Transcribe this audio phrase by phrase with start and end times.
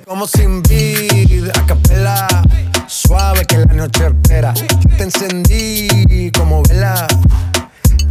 [0.00, 2.26] Como sin vida, a capela.
[2.86, 4.54] Suave que la noche espera.
[4.96, 7.06] Te encendí como vela.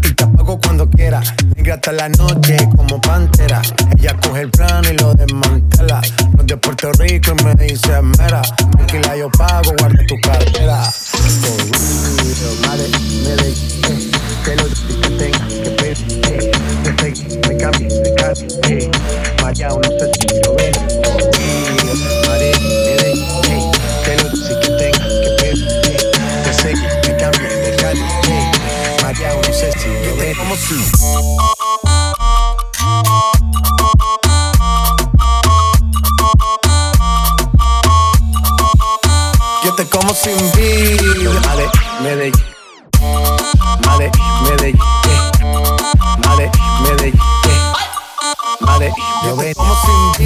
[0.04, 1.22] Y te apago cuando quiera.
[1.56, 3.64] Negra hasta la noche como pantera.
[3.98, 6.02] Ella coge el plan y lo desmantela.
[6.38, 8.42] No de Puerto Rico y me dice mera.
[8.42, 10.41] Tranquila, yo pago, guarda tu cara.
[30.58, 30.76] Si.
[39.64, 41.40] Yo te como sin vida.
[41.42, 41.70] Made,
[42.04, 42.34] Medellín.
[43.86, 44.12] Made,
[44.44, 44.80] Medellín.
[46.20, 46.52] Made,
[46.84, 47.20] Medellín.
[48.60, 48.92] Made,
[49.24, 50.26] yo te como sin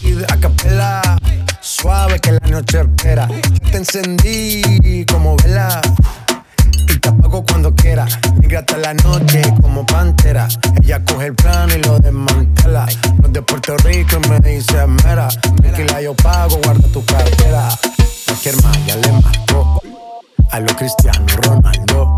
[0.00, 0.26] vida.
[0.30, 1.18] A capela.
[1.60, 3.28] Suave que la noche espera.
[3.28, 5.80] Yo te encendí como vela.
[6.88, 8.06] Y te apago cuando quiera.
[8.40, 9.35] Negra hasta la noche
[11.96, 12.86] lo desmantela.
[13.22, 15.28] No de Puerto Rico y me dice mera.
[15.28, 17.68] Tranquila, yo pago, guarda tu cartera.
[18.26, 19.82] Cualquier malla le marco.
[20.50, 22.16] A lo Cristiano Ronaldo.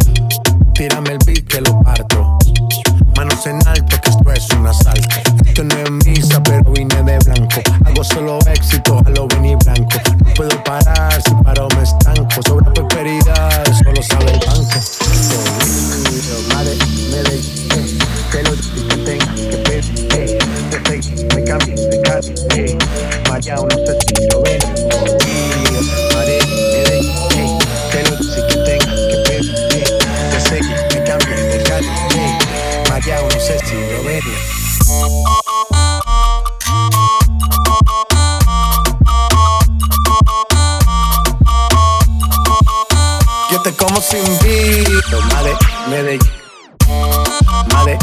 [0.75, 2.39] Tírame el beat que lo parto.
[3.17, 5.17] Manos en alto, que esto es un asalto.
[5.45, 7.61] Esto no es misa, pero vine de blanco.
[7.85, 8.98] Hago solo éxito,
[21.03, 21.75] sé, me cambie,
[22.57, 22.79] eh,
[23.29, 23.99] María, no sé.
[26.15, 26.39] Madre,
[26.89, 26.99] de,
[27.91, 28.17] que lo
[28.49, 29.45] que tenga que ver,
[30.41, 32.39] sé, me cambie, me cambie, eh,
[32.89, 34.23] María, no sé si lo ven.
[43.51, 45.19] Yo te como sin vida.
[45.33, 45.57] Made,
[45.89, 46.21] Medellín.
[47.73, 47.99] Made,